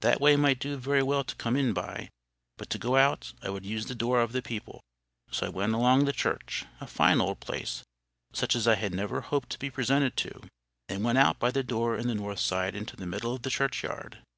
That 0.00 0.22
way 0.22 0.36
might 0.36 0.58
do 0.58 0.78
very 0.78 1.02
well 1.02 1.22
to 1.22 1.34
come 1.36 1.54
in 1.54 1.74
by; 1.74 2.08
but 2.56 2.70
to 2.70 2.78
go 2.78 2.96
out, 2.96 3.34
I 3.42 3.50
would 3.50 3.66
use 3.66 3.84
the 3.84 3.94
door 3.94 4.20
of 4.22 4.32
the 4.32 4.40
people. 4.40 4.80
So 5.30 5.44
I 5.44 5.48
went 5.50 5.74
along 5.74 6.06
the 6.06 6.14
church, 6.14 6.64
a 6.80 6.86
fine 6.86 7.20
old 7.20 7.40
place, 7.40 7.82
such 8.32 8.56
as 8.56 8.66
I 8.66 8.76
had 8.76 8.94
never 8.94 9.20
hoped 9.20 9.50
to 9.50 9.58
be 9.58 9.68
presented 9.68 10.16
to, 10.16 10.44
and 10.88 11.04
went 11.04 11.18
out 11.18 11.38
by 11.38 11.50
the 11.50 11.62
door 11.62 11.94
in 11.98 12.08
the 12.08 12.14
north 12.14 12.40
side 12.40 12.74
into 12.74 12.96
the 12.96 13.04
middle 13.06 13.34
of 13.34 13.42
the 13.42 13.50
churchyard. 13.50 14.20